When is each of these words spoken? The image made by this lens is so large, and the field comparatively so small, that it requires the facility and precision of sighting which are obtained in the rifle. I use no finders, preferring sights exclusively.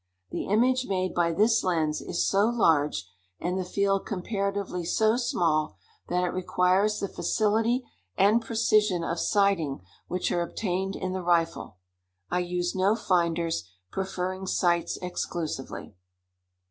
The 0.31 0.47
image 0.47 0.87
made 0.87 1.13
by 1.13 1.31
this 1.31 1.63
lens 1.63 2.01
is 2.01 2.27
so 2.27 2.47
large, 2.49 3.07
and 3.39 3.55
the 3.55 3.63
field 3.63 4.03
comparatively 4.03 4.83
so 4.83 5.15
small, 5.15 5.77
that 6.07 6.23
it 6.23 6.33
requires 6.33 6.99
the 6.99 7.07
facility 7.07 7.85
and 8.17 8.41
precision 8.41 9.03
of 9.03 9.19
sighting 9.19 9.81
which 10.07 10.31
are 10.31 10.41
obtained 10.41 10.95
in 10.95 11.13
the 11.13 11.21
rifle. 11.21 11.77
I 12.31 12.39
use 12.39 12.73
no 12.73 12.95
finders, 12.95 13.65
preferring 13.91 14.47
sights 14.47 14.97
exclusively. 15.03 15.93